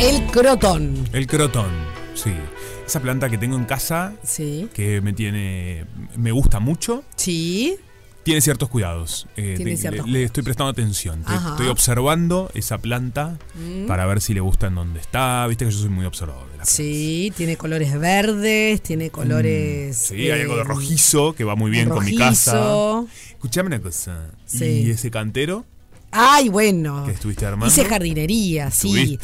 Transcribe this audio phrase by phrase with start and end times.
[0.00, 1.08] El crotón.
[1.12, 1.70] El crotón,
[2.14, 2.32] sí.
[2.86, 4.68] Esa planta que tengo en casa, Sí.
[4.74, 5.84] que me tiene.
[6.16, 7.04] me gusta mucho.
[7.16, 7.76] Sí.
[8.22, 9.26] Tiene ciertos cuidados.
[9.36, 11.22] Eh, Tiene te- ciertos le, le estoy prestando atención.
[11.24, 13.86] Te- estoy observando esa planta Mm.
[13.86, 15.46] para ver si le gusta en dónde está.
[15.46, 19.96] Viste que yo soy muy observador de las Sí, tiene colores verdes, tiene colores.
[19.96, 20.06] plantas.
[20.18, 23.04] Sí, hay algo de eh, rojizo que va muy bien con mi casa.
[23.30, 24.30] Escuchame una cosa.
[24.46, 24.64] Sí.
[24.86, 25.64] ¿Y ese cantero
[26.12, 27.04] Ay, bueno.
[27.06, 27.72] que estuviste armando?
[27.72, 29.18] Hice jardinería, sí.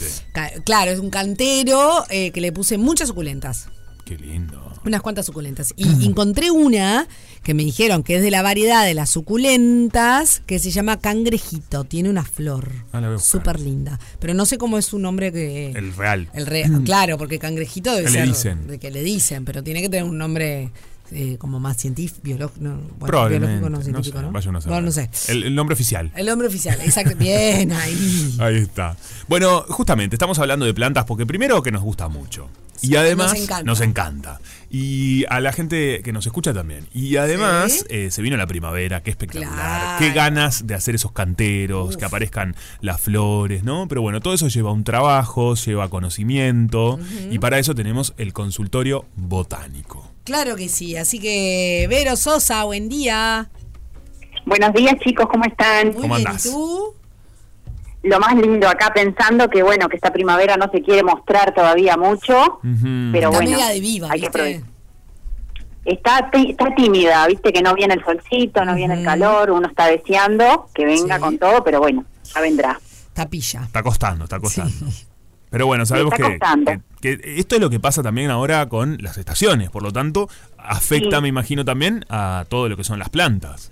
[0.64, 3.68] Claro, es un cantero eh, que le puse muchas suculentas.
[4.04, 4.62] Qué lindo.
[4.84, 5.74] Unas cuantas suculentas.
[5.76, 7.08] Y encontré una
[7.42, 11.82] que me dijeron que es de la variedad de las suculentas, que se llama cangrejito.
[11.84, 12.70] Tiene una flor.
[12.92, 13.16] Ah.
[13.18, 13.98] Súper linda.
[14.20, 15.70] Pero no sé cómo es su nombre que.
[15.70, 16.28] El real.
[16.34, 18.66] El re- claro, porque cangrejito debe Que le ser dicen.
[18.68, 20.70] de que le dicen, pero tiene que tener un nombre
[21.12, 23.46] eh, como más científico, biológico, no, bueno, Probablemente.
[23.58, 24.32] biológico no no científico, sé, ¿no?
[24.32, 24.50] vaya.
[24.68, 25.10] Bueno, no sé.
[25.28, 26.10] El, el nombre oficial.
[26.14, 27.16] El nombre oficial, exacto.
[27.16, 28.36] Bien, ahí.
[28.38, 28.96] Ahí está.
[29.28, 32.48] Bueno, justamente estamos hablando de plantas porque primero que nos gusta mucho.
[32.82, 33.62] Y además nos encanta.
[33.64, 34.40] nos encanta.
[34.70, 36.86] Y a la gente que nos escucha también.
[36.92, 37.84] Y además Sí.
[37.88, 39.52] eh, se vino la primavera, qué espectacular.
[39.54, 39.98] Claro.
[39.98, 43.86] Qué ganas de hacer esos canteros, que aparezcan las flores, ¿no?
[43.88, 46.98] Pero bueno, todo eso lleva un trabajo, lleva conocimiento.
[47.30, 50.10] Y para eso tenemos el consultorio botánico.
[50.24, 50.96] Claro que sí.
[50.96, 53.48] Así que, Vero Sosa, buen día.
[54.44, 55.88] Buenos días chicos, ¿cómo están?
[55.92, 56.46] Muy ¿Cómo bien, andás?
[56.46, 56.94] ¿y tú?
[58.06, 61.96] Lo más lindo acá pensando que bueno, que esta primavera no se quiere mostrar todavía
[61.96, 63.10] mucho, Ujú.
[63.12, 64.38] pero Está bueno, media de viva, hay que ¿viste?
[64.38, 64.70] aprovechar.
[65.84, 69.86] Está, está tímida, viste que no viene el solcito, no viene el calor, uno está
[69.86, 71.20] deseando que venga Sí.
[71.20, 72.80] con todo, pero bueno, ya vendrá.
[73.12, 73.62] Tapilla.
[73.64, 74.74] Está costando, está costando.
[75.48, 76.72] Pero bueno, sabemos está que, costando.
[77.00, 80.28] que- que esto es lo que pasa también ahora con las estaciones, por lo tanto,
[80.58, 81.22] afecta, Sí.
[81.22, 83.70] me imagino, también a todo lo que son las plantas.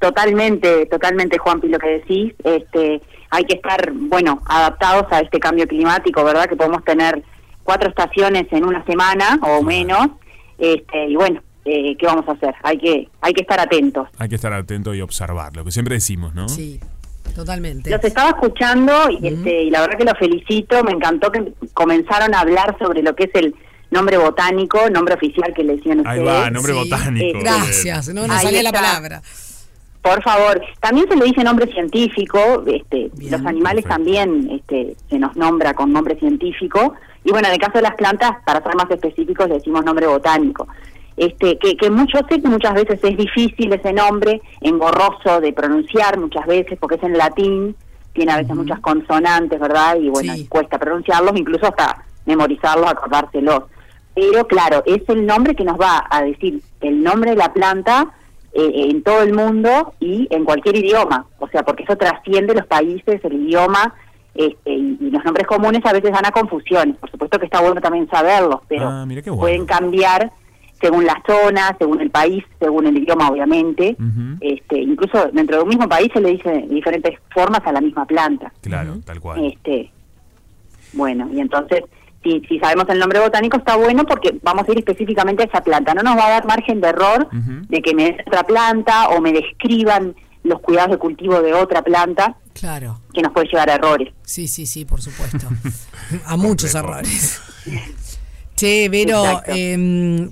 [0.00, 5.66] Totalmente, totalmente Juanpi lo que decís, este, hay que estar, bueno, adaptados a este cambio
[5.66, 6.46] climático, ¿verdad?
[6.48, 7.22] Que podemos tener
[7.64, 10.08] cuatro estaciones en una semana o menos,
[10.58, 12.54] este, y bueno, eh, ¿qué vamos a hacer?
[12.62, 14.08] Hay que, hay que estar atentos.
[14.18, 16.48] Hay que estar atento y observar, lo que siempre decimos, ¿no?
[16.48, 16.78] Sí,
[17.34, 17.90] totalmente.
[17.90, 22.34] Los estaba escuchando y, este, y la verdad que los felicito, me encantó que comenzaron
[22.34, 23.54] a hablar sobre lo que es el
[23.90, 26.40] nombre botánico, nombre oficial que le decían Ahí ustedes.
[26.42, 26.78] va, nombre Sí.
[26.78, 27.38] botánico.
[27.38, 29.22] Eh, Gracias, no Ahí salía la palabra.
[30.08, 33.88] Por favor, también se le dice nombre científico, este, Bien, los animales perfecto.
[33.90, 37.94] también este, se nos nombra con nombre científico, y bueno, en el caso de las
[37.94, 40.66] plantas, para ser más específicos, le decimos nombre botánico.
[41.16, 46.18] Este, que, que mucho, sé que muchas veces es difícil ese nombre, engorroso de pronunciar
[46.18, 47.76] muchas veces, porque es en latín,
[48.14, 49.96] tiene a veces muchas consonantes, ¿verdad?
[50.00, 50.46] Y bueno, Sí.
[50.48, 53.64] cuesta pronunciarlos, incluso hasta memorizarlos, acordárselos.
[54.14, 58.08] Pero claro, es el nombre que nos va a decir el nombre de la planta
[58.52, 61.26] eh, en todo el mundo y en cualquier idioma.
[61.38, 63.94] O sea, porque eso trasciende los países, el idioma,
[64.34, 66.96] este, y, y los nombres comunes a veces dan a confusiones.
[66.96, 69.36] Por supuesto que está bueno también saberlos, pero Ah, bueno.
[69.36, 70.30] pueden cambiar
[70.80, 73.96] según la zona, según el país, según el idioma, obviamente.
[74.40, 78.06] Este, incluso dentro de un mismo país se le dice diferentes formas a la misma
[78.06, 78.52] planta.
[78.60, 79.44] Claro, tal cual.
[79.44, 79.90] Este,
[80.92, 81.82] bueno, y entonces,
[82.28, 85.60] si, si sabemos el nombre botánico está bueno porque vamos a ir específicamente a esa
[85.62, 85.94] planta.
[85.94, 89.20] No nos va a dar margen de error de que me den otra planta o
[89.20, 93.00] me describan los cuidados de cultivo de otra planta Claro.
[93.12, 94.12] que nos puede llevar a errores.
[94.24, 95.46] Sí, sí, sí, por supuesto.
[96.26, 97.40] A muchos errores.
[98.56, 99.76] Che, Vero, eh,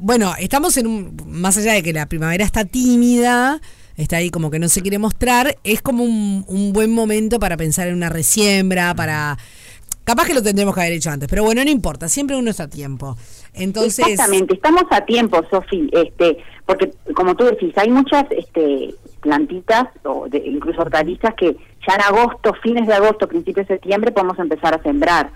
[0.00, 3.60] bueno, estamos en un, más allá de que la primavera está tímida,
[3.96, 7.56] está ahí como que no se quiere mostrar, es como un, un buen momento para
[7.56, 9.38] pensar en una resiembra, para...
[10.06, 12.62] Capaz que lo tendremos que haber hecho antes, pero bueno, no importa, siempre uno está
[12.62, 13.16] a tiempo.
[13.54, 19.88] Entonces, Exactamente, estamos a tiempo, Sofi, este, porque como tú decís, hay muchas este, plantitas
[20.04, 21.56] o de- incluso hortalizas que
[21.88, 25.30] ya en agosto, fines de agosto, principios de septiembre podemos empezar a sembrar.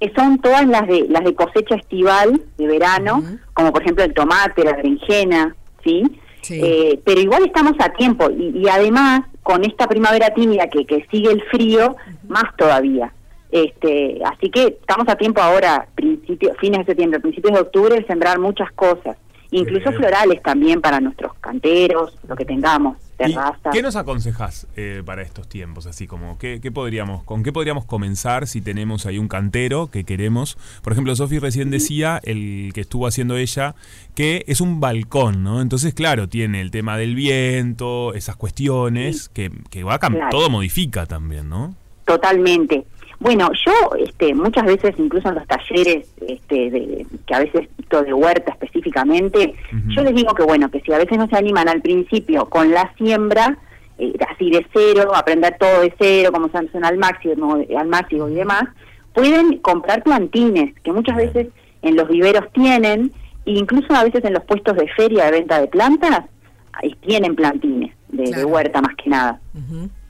[0.00, 4.14] Que son todas las de las de cosecha estival, de verano, como por ejemplo el
[4.14, 5.54] tomate, la berenjena,
[5.84, 6.02] ¿sí?
[6.40, 6.58] Sí.
[6.64, 11.06] Eh, pero igual estamos a tiempo y, y además con esta primavera tímida que, que
[11.10, 11.94] sigue el frío,
[12.26, 13.12] más todavía.
[13.50, 18.06] Este, así que estamos a tiempo ahora, principio, fines de septiembre, principios de octubre, de
[18.06, 19.16] sembrar muchas cosas,
[19.50, 20.00] incluso Bien.
[20.02, 23.72] florales también para nuestros canteros, lo que tengamos, ¿Y terrazas.
[23.72, 25.86] ¿Qué nos aconsejas eh, para estos tiempos?
[25.86, 30.04] Así como, ¿qué, qué podríamos, ¿con qué podríamos comenzar si tenemos ahí un cantero que
[30.04, 30.58] queremos?
[30.82, 33.74] Por ejemplo, Sofi recién decía, el que estuvo haciendo ella,
[34.14, 35.62] que es un balcón, ¿no?
[35.62, 40.28] Entonces, claro, tiene el tema del viento, esas cuestiones, que, que va a Claro.
[40.30, 41.74] todo modifica también, ¿no?
[42.04, 42.84] Totalmente.
[43.20, 48.02] Bueno, yo este, muchas veces, incluso en los talleres, este, de, que a veces dicto
[48.02, 49.54] de huerta específicamente,
[49.88, 52.70] yo les digo que bueno, que si a veces no se animan al principio con
[52.70, 53.58] la siembra,
[53.98, 58.28] eh, así de cero, aprender todo de cero, como se hace al máximo, al máximo
[58.28, 58.64] y demás,
[59.12, 61.48] pueden comprar plantines, que muchas veces
[61.82, 63.10] en los viveros tienen,
[63.46, 66.24] e incluso a veces en los puestos de feria de venta de plantas,
[66.72, 69.40] ahí tienen plantines de, de huerta más que nada.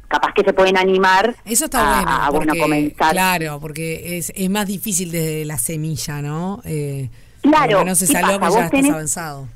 [0.09, 2.11] Capaz que se pueden animar Eso está a, bueno.
[2.25, 3.13] a, bueno, comenzar.
[3.13, 6.61] Claro, porque es, es más difícil desde la semilla, ¿no?
[6.65, 7.11] Eh,
[7.43, 8.41] Claro, es ¿qué algo pasa?
[8.41, 9.49] que ya Vos estás tenés- avanzado.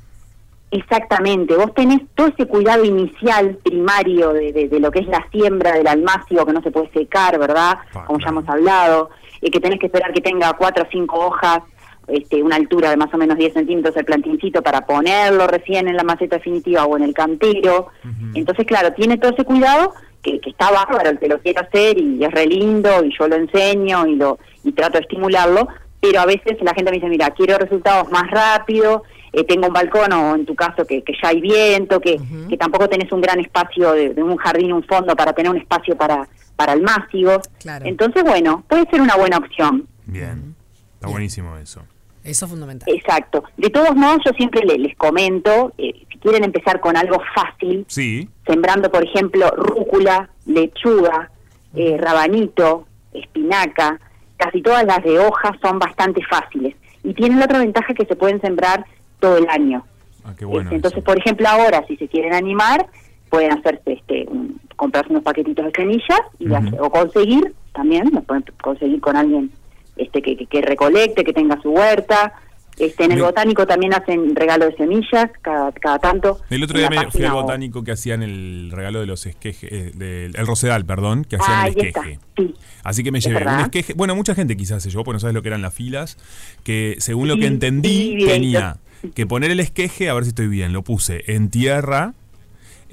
[0.71, 5.23] Exactamente, vos tenés todo ese cuidado inicial, primario, de, de- de lo que es la
[5.31, 7.77] siembra del almacio, que no se puede secar, ¿verdad?
[8.07, 11.59] Como ya hemos hablado, y que tenés que esperar que tenga cuatro o cinco hojas,
[12.07, 15.95] este, una altura de más o menos 10 centímetros el plantincito para ponerlo recién en
[15.95, 17.89] la maceta definitiva o en el cantero.
[18.33, 21.99] Entonces, claro, tiene todo ese cuidado que, que está bárbaro, el que lo quiere hacer
[21.99, 25.67] y es re lindo y yo lo enseño y, lo, y trato de estimularlo,
[25.99, 29.73] pero a veces la gente me dice, mira, quiero resultados más rápido, eh, tengo un
[29.73, 32.17] balcón o en tu caso que, que ya hay viento, que,
[32.49, 35.57] que tampoco tenés un gran espacio de, de un jardín, un fondo para tener un
[35.57, 37.49] espacio para, para almácigos.
[37.59, 37.85] Claro.
[37.85, 39.87] Entonces, bueno, puede ser una buena opción.
[40.05, 40.55] Bien.
[40.95, 41.81] Está buenísimo eso.
[42.23, 42.87] Eso es fundamental.
[42.93, 43.43] Exacto.
[43.57, 47.85] De todos modos, yo siempre le- les comento, eh, si quieren empezar con algo fácil,
[47.87, 48.29] Sí.
[48.45, 51.29] sembrando, por ejemplo, rúcula, lechuga,
[51.75, 53.99] eh, rabanito, espinaca,
[54.37, 56.75] casi todas las de hojas son bastante fáciles.
[57.03, 58.85] Y tienen la otra ventaja que se pueden sembrar
[59.19, 59.83] todo el año.
[60.23, 60.63] Ah, qué bueno.
[60.69, 61.05] Este, entonces, eso.
[61.05, 62.87] por ejemplo, ahora, si se quieren animar,
[63.29, 68.21] pueden hacerse, este, un- comprarse unos paquetitos de semillas y hacer- o conseguir también, lo
[68.21, 69.51] pueden conseguir con alguien
[69.97, 72.33] este que, que, que recolecte, que tenga su huerta.
[72.79, 76.39] Este, en el botánico también hacen regalo de semillas cada, cada tanto.
[76.49, 79.71] El otro día me fui al o- botánico que hacían el regalo de los esquejes,
[79.71, 82.17] eh, del el Rosedal, perdón, que hacían Ah, el esqueje.
[82.35, 82.55] sí.
[82.83, 83.93] Así que me llevé un esqueje.
[83.93, 86.17] Bueno, mucha gente quizás se llevó, porque no sabes lo que eran las filas.
[86.63, 88.77] Que según lo que entendí, sí, tenía
[89.13, 92.13] que poner el esqueje, a ver si estoy bien, lo puse en tierra.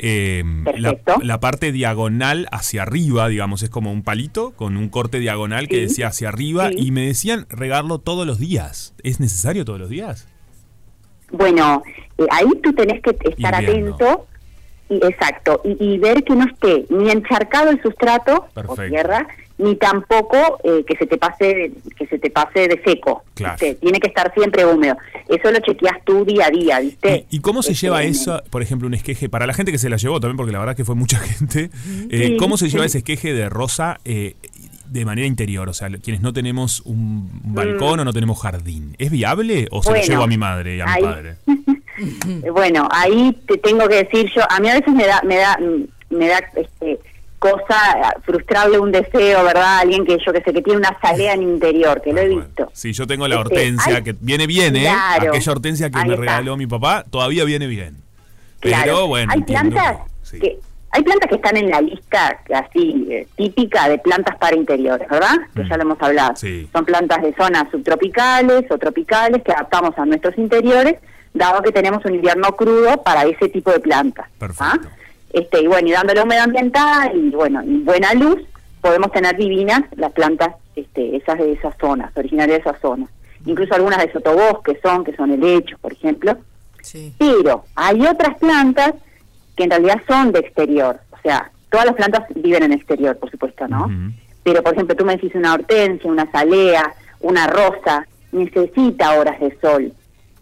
[0.03, 0.43] Eh,
[0.77, 5.69] la, la parte diagonal hacia arriba, digamos, es como un palito con un corte diagonal
[5.69, 6.69] que Sí, decía hacia arriba.
[6.71, 6.77] sí.
[6.79, 8.95] Y me decían regarlo todos los días.
[9.03, 10.27] ¿Es necesario todos los días?
[11.33, 11.83] Bueno,
[12.19, 14.27] eh, ahí tú tenés que estar atento,
[14.89, 18.83] y, exacto, y, y ver que no esté ni encharcado el sustrato Perfecto.
[18.83, 19.29] o tierra,
[19.61, 23.25] ni tampoco eh, que se te pase que se te pase de seco.
[23.35, 23.53] Claro.
[23.61, 23.75] ¿viste?
[23.77, 24.97] Tiene que estar siempre húmedo.
[25.29, 27.27] Eso lo chequeas tú día a día, ¿viste?
[27.31, 29.29] ¿Y, y cómo se Este, lleva eso, por ejemplo, un esqueje?
[29.29, 31.71] Para la gente que se la llevó también, porque la verdad que fue mucha gente.
[32.11, 34.35] eh, Sí, ¿Cómo se lleva ese esqueje de rosa eh,
[34.87, 35.69] de manera interior?
[35.69, 38.95] O sea, quienes no tenemos un balcón o no tenemos jardín.
[38.99, 40.03] ¿Es viable o se lo Mm.
[40.03, 41.37] Llevo a mi madre y a mi padre?
[42.53, 45.59] Bueno, ahí te tengo que decir yo, a mí a veces me da, me da,
[45.59, 46.99] mm, me da este,
[47.41, 49.79] cosa frustrable un deseo, ¿verdad?
[49.81, 52.45] Alguien que yo que sé que tiene una salea en interior, que lo he Bueno,
[52.47, 52.71] visto.
[52.73, 54.83] Sí, yo tengo la Este, hortensia, que viene bien, ¿eh?
[54.83, 56.17] Claro, Aquella hortensia que me está.
[56.17, 57.97] regaló mi papá, todavía viene bien.
[58.61, 58.83] Claro.
[58.85, 60.39] Pero bueno, hay plantas que- sí.
[60.39, 60.59] que
[60.93, 65.37] hay plantas que están en la lista así eh, típica de plantas para interiores, ¿verdad?
[65.55, 65.69] Que Mm.
[65.69, 66.37] ya lo hemos hablado.
[66.37, 66.69] Sí.
[66.73, 70.97] Son plantas de zonas subtropicales o tropicales que adaptamos a nuestros interiores,
[71.33, 74.29] dado que tenemos un invierno crudo para ese tipo de plantas.
[74.39, 74.65] Perfecto.
[74.65, 74.79] ¿ah?
[75.33, 78.41] Este y bueno, y dándole humedad ambiental y bueno, y buena luz,
[78.81, 83.09] podemos tener divinas las plantas este esas de esas zonas, originarias de esas zonas.
[83.47, 86.37] Incluso algunas de sotobosque son, que son helechos, por ejemplo,
[86.83, 87.15] Sí.
[87.19, 88.95] pero hay otras plantas
[89.57, 90.99] que en realidad son de exterior.
[91.11, 93.91] O sea, todas las plantas viven en exterior, por supuesto, ¿no?
[94.43, 99.57] Pero, por ejemplo, tú me decís una hortensia, una salea, una rosa, necesita horas de
[99.61, 99.93] sol.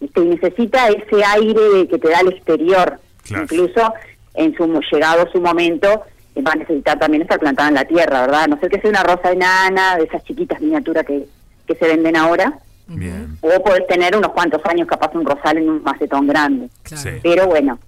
[0.00, 0.20] ¿viste?
[0.20, 3.00] Y necesita ese aire que te da el exterior.
[3.24, 3.42] Claro.
[3.42, 3.92] Incluso
[4.38, 6.04] en su llegado su momento
[6.34, 8.42] eh, va a necesitar también estar plantada en la tierra, ¿verdad?
[8.44, 11.26] A No ser que sea una rosa enana, de esas chiquitas miniaturas que,
[11.66, 12.58] que se venden ahora.
[12.86, 13.36] Bien.
[13.42, 16.68] O podés tener unos cuantos años capaz un rosal en un macetón grande.
[16.82, 17.02] Claro.
[17.02, 17.10] Sí.
[17.22, 17.78] Pero bueno,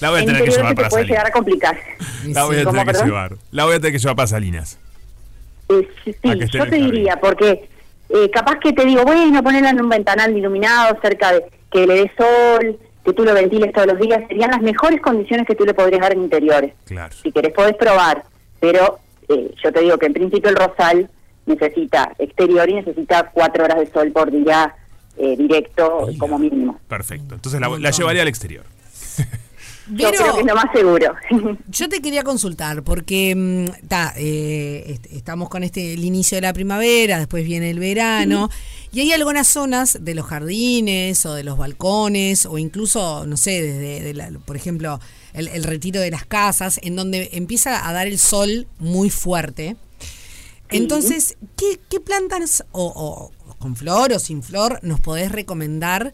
[0.00, 1.78] La voy a en tener que llevar para puede llegar a complicar.
[2.26, 3.06] La voy a ¿Cómo, tener que perdón?
[3.08, 3.36] llevar.
[3.52, 4.78] La voy a tener que llevar para Salinas.
[5.70, 6.14] Eh, sí,
[6.52, 7.70] yo te diría, porque
[8.10, 11.94] eh, capaz que te digo, bueno, ponerla en un ventanal iluminado cerca de que le
[11.94, 15.64] dé sol, que tú lo ventiles todos los días, serían las mejores condiciones que tú
[15.64, 16.74] le podrías dar en interiores.
[16.84, 17.14] Claro.
[17.22, 18.24] Si querés podés probar,
[18.60, 21.08] pero eh, yo te digo que en principio el rosal
[21.46, 24.74] necesita exterior y necesita cuatro horas de sol por día
[25.16, 26.18] eh, directo Mira.
[26.18, 26.78] como mínimo.
[26.88, 27.34] Perfecto.
[27.34, 28.64] Entonces la, la llevaría al exterior.
[29.90, 31.14] Yo Vero, creo que es lo más seguro.
[31.68, 36.42] Yo te quería consultar porque mm, ta, eh, est- estamos con este el inicio de
[36.42, 38.48] la primavera, después viene el verano
[38.92, 43.62] y hay algunas zonas de los jardines o de los balcones o incluso no sé
[43.62, 45.00] desde de la- por ejemplo
[45.32, 49.76] el, el retiro de las casas en donde empieza a dar el sol muy fuerte.
[50.68, 56.12] Entonces, ¿qué, qué plantas o, o con flor o sin flor nos podés recomendar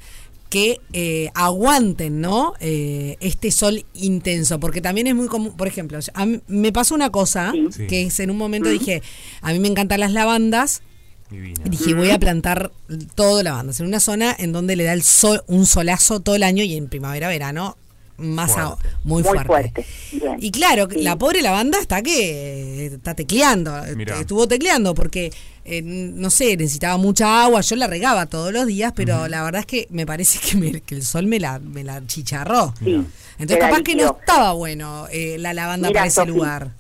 [0.49, 2.55] que eh, aguanten, ¿no?
[2.61, 6.95] Eh, este sol intenso, porque también es muy común, por ejemplo, a mí- me pasó
[6.95, 7.87] una cosa Sí.
[7.87, 9.03] Que es en un momento dije,
[9.43, 10.83] a mí me encantan las lavandas,
[11.29, 11.61] Divina.
[11.65, 12.71] Dije, voy a plantar
[13.17, 13.73] todo lavanda.
[13.77, 16.75] En una zona en donde le da el sol, un solazo todo el año y
[16.77, 17.77] en primavera, verano,
[18.19, 18.89] más a- Fuerte.
[19.05, 19.47] muy, Muy fuerte.
[19.47, 20.37] fuerte, bien.
[20.41, 21.03] Y claro, Sí.
[21.03, 24.19] la pobre lavanda está que está tecleando, Mirá.
[24.21, 25.33] estuvo tecleando porque,
[25.65, 29.61] eh, no sé, necesitaba mucha agua, yo la regaba todos los días, pero la verdad
[29.61, 32.73] es que me parece que, me- que el sol me la, me la chicharró.
[32.83, 33.03] Sí,
[33.39, 36.71] Entonces la capaz que no estaba bueno eh, la lavanda Mira, para ese lugar.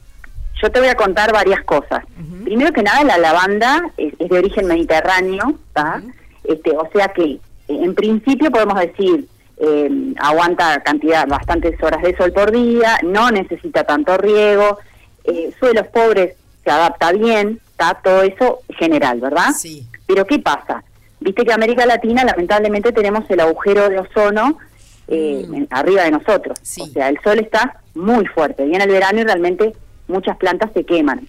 [0.62, 2.02] Yo te voy a contar varias cosas.
[2.44, 5.58] Primero que nada, la lavanda es, es de origen mediterráneo,
[6.44, 7.38] este, o sea que eh,
[7.68, 9.26] en principio podemos decir
[9.58, 14.78] eh, aguanta cantidad, bastantes horas de sol por día, no necesita tanto riego,
[15.24, 16.34] eh, suelos pobres
[16.64, 19.50] se adapta bien, está todo eso general, ¿verdad?
[19.56, 19.86] Sí.
[20.06, 20.82] Pero ¿qué pasa?
[21.20, 24.58] Viste que América Latina lamentablemente tenemos el agujero de ozono
[25.08, 26.58] eh, en- arriba de nosotros.
[26.62, 26.82] Sí.
[26.82, 28.64] O sea, el sol está muy fuerte.
[28.64, 29.72] Viene el verano y realmente
[30.08, 31.26] muchas plantas se queman.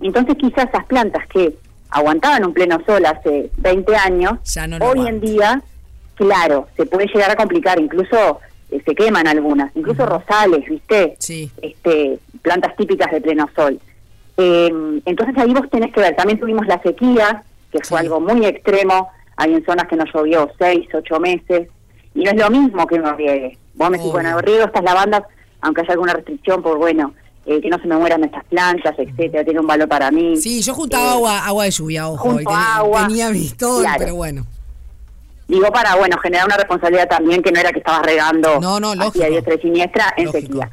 [0.00, 1.54] Entonces quizás esas plantas que
[1.90, 4.38] aguantaban un pleno sol hace 20 años,
[4.78, 5.62] no hoy en día,
[6.18, 11.16] claro, se puede llegar a complicar, incluso eh, se queman algunas, incluso rosales, ¿viste?
[11.18, 11.50] Sí.
[11.62, 13.80] Este, plantas típicas de pleno sol.
[14.36, 18.04] Eh, entonces ahí vos tenés que ver, también tuvimos la sequía, que fue Sí.
[18.04, 21.68] algo muy extremo, hay en zonas que no llovió seis, ocho meses,
[22.14, 23.56] y no es lo mismo que uno riegue.
[23.74, 25.22] Vos me decís, bueno, riego estas lavandas,
[25.60, 27.14] aunque haya alguna restricción por, bueno,
[27.46, 30.36] eh, que no se me mueran estas plantas, etcétera, tiene un valor para mí.
[30.36, 33.96] Sí, yo juntaba Eh, agua, agua de lluvia, ojo, y agua, tenía mis todo, claro.
[33.98, 34.44] pero bueno.
[35.48, 38.92] Digo para, bueno, generar una responsabilidad también que no era que estabas regando No, no,
[38.92, 40.46] hacia diestra y siniestra en Lógico.
[40.46, 40.70] sequía.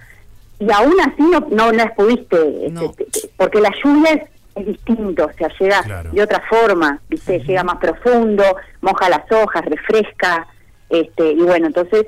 [0.60, 2.82] Y aún así no, no las pudiste, No.
[2.84, 4.22] este, porque la lluvia es,
[4.56, 6.12] es distinto, o sea, llega Claro.
[6.12, 7.40] de otra forma, ¿viste?
[7.40, 8.44] Llega más profundo,
[8.82, 10.46] moja las hojas, refresca,
[10.90, 12.08] este y bueno, entonces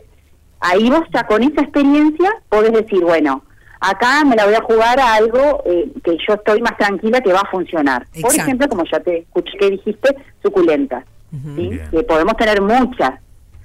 [0.60, 3.44] ahí vos ya con esa experiencia podés decir, bueno,
[3.80, 7.32] acá me la voy a jugar a algo eh, que yo estoy más tranquila que
[7.34, 8.06] va a funcionar.
[8.22, 11.04] Por ejemplo, como ya te escuché que dijiste, suculentas.
[11.32, 11.80] ¿Sí?
[11.92, 13.20] Que podemos tener muchas.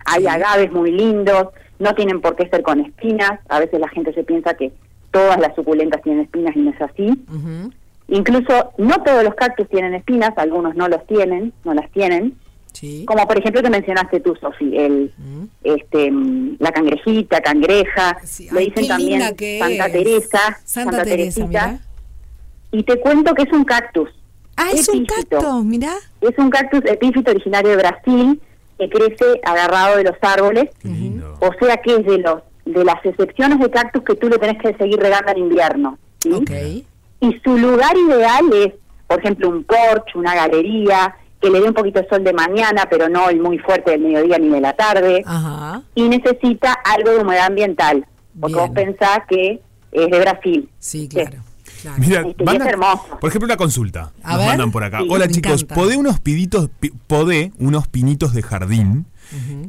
[0.05, 3.41] Hay agaves muy lindos, no tienen por qué ser con espinas.
[3.49, 4.73] A veces la gente se piensa que
[5.11, 7.09] todas las suculentas tienen espinas y no es así.
[7.29, 7.71] Ujú.
[8.09, 12.35] Incluso no todos los cactus tienen espinas, algunos no los tienen, no las tienen.
[12.73, 13.05] Sí.
[13.07, 15.45] Como por ejemplo que mencionaste tú, Sofi, el, Mm.
[15.63, 19.93] este, mm, la cangrejita, cangreja, Sí, le dicen también Santa es.
[19.93, 21.79] Teresa, Santa, Teresa, mirá.
[22.73, 24.09] Y te cuento que es un cactus.
[24.57, 25.95] Ah, es un cactus, mirá.
[26.21, 28.43] Es un cactus epífito originario de Brasil
[28.79, 30.71] que crece agarrado de los árboles.
[30.81, 31.37] Qué lindo.
[31.41, 34.61] O sea que es de los de las excepciones de cactus que tú le tenés
[34.63, 35.99] que seguir regando en invierno.
[36.25, 38.75] Y su lugar ideal es,
[39.07, 42.87] por ejemplo, un porche, una galería, que le dé un poquito de sol de mañana,
[42.89, 45.23] pero no el muy fuerte del mediodía ni de la tarde.
[45.27, 45.83] Ajá.
[45.95, 48.07] Y necesita algo de humedad ambiental,
[48.41, 48.67] porque Bien.
[48.67, 50.69] vos pensás que es de Brasil.
[50.79, 51.39] Sí, claro.
[51.83, 51.99] Claro.
[51.99, 54.13] Mira, van a- por ejemplo, una consulta.
[54.23, 54.49] A Nos ver.
[54.49, 55.01] mandan por acá.
[55.01, 55.75] Sí, Hola chicos, encanta.
[55.75, 59.07] podé unos piditos, pi- podé unos pinitos de jardín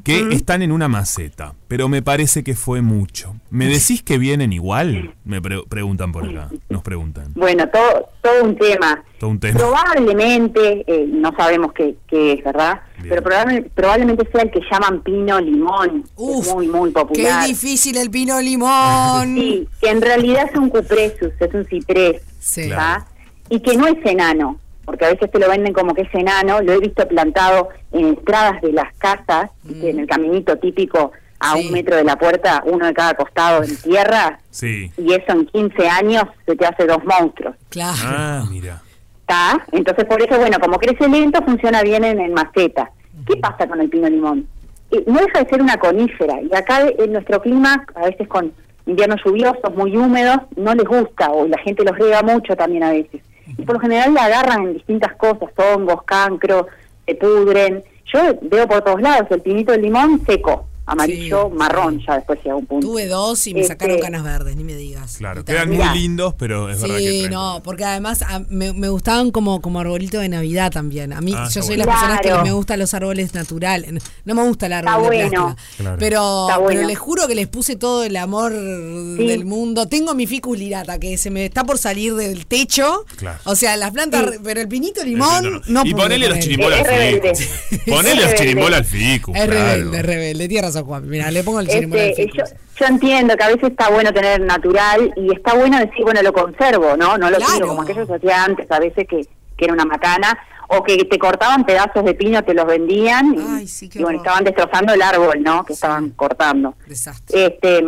[0.04, 3.36] que están en una maceta, pero me parece que fue mucho.
[3.50, 5.16] ¿Me decís que vienen igual?
[5.24, 7.32] Me pre- preguntan por acá, nos preguntan.
[7.36, 9.04] Bueno, todo, todo un tema.
[9.20, 9.58] Todo un tema.
[9.58, 12.82] Probablemente, eh, no sabemos qué, qué es, ¿verdad?
[12.98, 13.10] Bien.
[13.10, 16.94] Pero probable- probablemente sea el que llaman pino limón, que Uf, es muy, muy Qué
[17.00, 17.48] popular.
[17.48, 19.36] difícil el pino limón.
[19.36, 22.66] Sí, que en realidad es un cupresus, es un ciprés, Sí.
[22.68, 22.82] Claro.
[22.82, 23.08] ¿ah?
[23.50, 26.62] Y que no es enano, porque a veces te lo venden como que es enano,
[26.62, 31.58] lo he visto plantado en entradas de las casas, en el caminito típico a Mm.
[31.58, 31.68] Sí.
[31.68, 34.92] un metro de la puerta, uno de cada costado en tierra, Sí.
[34.98, 37.56] y eso en 15 años se te hace dos monstruos.
[37.70, 37.98] Claro.
[38.04, 38.82] Ah, mira.
[39.22, 39.66] ¿Está?
[39.72, 42.92] Entonces, por eso, bueno, como crece lento, funciona bien en, en maceta.
[43.28, 44.48] ¿Qué pasa con el pino limón?
[44.92, 48.52] Eh, no deja de ser una conífera, y acá en nuestro clima, a veces con
[48.86, 52.92] inviernos lluviosos, muy húmedos, no les gusta, o la gente los riega mucho también a
[52.92, 53.22] veces.
[53.46, 56.68] Y por lo general la agarran en distintas cosas, hongos, cancro,
[57.06, 57.84] se pudren.
[58.14, 62.40] Yo veo por todos lados el pinito de limón seco, amarillo, Sí, marrón, ya después
[62.44, 62.88] llega un punto.
[62.88, 65.16] Tuve dos y me Este- sacaron canas verdes, ni me digas.
[65.18, 68.90] Claro, quedan muy lindos, pero es verdad que Sí, no, porque además a- me, me
[68.90, 71.14] gustaban como, como arbolito de Navidad también.
[71.14, 71.86] A mí, Ah, yo soy bueno.
[71.86, 73.92] las personas que me gustan los árboles naturales.
[74.26, 75.56] No me gusta el árbol Está de bueno.
[75.78, 75.96] Claro.
[76.00, 76.68] Pero, Está bueno.
[76.80, 79.88] pero les juro que les puse todo el amor del mundo.
[79.88, 83.06] Tengo mi ficus lirata que se me está por salir del techo.
[83.18, 83.40] Claro.
[83.46, 84.40] O sea, las plantas, Sí.
[84.44, 85.84] pero el pinito limón No, no, no.
[85.84, 87.36] no y ponele los chirimbolas al rebelde.
[87.36, 87.90] ficu.
[87.92, 89.32] Ponele los chirimbolas al ficu.
[89.36, 90.48] Es rebelde, es rebelde.
[90.48, 91.10] Tienes razón, Juan.
[91.10, 92.44] Mira, le pongo el chirimbolo al Este, yo,
[92.78, 96.34] yo entiendo que a veces está bueno tener natural y está bueno decir, bueno, lo
[96.34, 97.18] conservo, ¿no?
[97.18, 97.54] No lo Claro.
[97.54, 99.26] tiro, como aquello se hacía antes, a veces que,
[99.58, 100.38] que era una macana,
[100.70, 104.04] o que te cortaban pedazos de pino, te los vendían y, Ay, sí, qué y
[104.04, 105.64] bueno, estaban destrozando el árbol, ¿no?
[105.66, 106.74] Que estaban cortando.
[106.88, 107.46] Desastre.
[107.48, 107.84] Este,